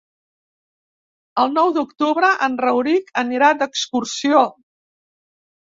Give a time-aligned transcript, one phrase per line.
[1.43, 4.45] El nou d'octubre en Rauric anirà d'excursió.